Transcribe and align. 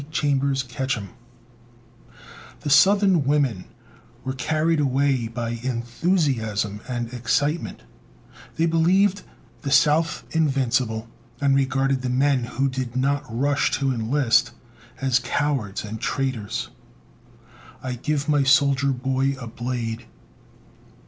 ANNIE 0.01 0.09
CHAMBERS 0.09 0.63
KETCHUM. 0.63 1.09
The 2.61 2.71
Southern 2.71 3.23
women 3.23 3.65
were 4.23 4.33
carried 4.33 4.79
away 4.79 5.27
by 5.27 5.49
enthusiasm 5.61 6.81
and 6.87 7.13
excitement. 7.13 7.83
They 8.55 8.65
believed 8.65 9.21
the 9.61 9.69
South 9.69 10.23
invincible, 10.31 11.07
and 11.39 11.53
regarded 11.55 12.01
the 12.01 12.09
men 12.09 12.45
who 12.45 12.67
did 12.67 12.95
not 12.95 13.25
rush 13.29 13.69
to 13.73 13.93
enlist 13.93 14.53
as 14.99 15.19
cowards 15.19 15.83
and 15.85 16.01
traitors. 16.01 16.69
"I 17.83 17.93
GIVE 17.93 18.27
MY 18.27 18.41
SOLDIER 18.41 18.93
BOY 18.93 19.35
A 19.39 19.45
BLADE!" 19.45 20.07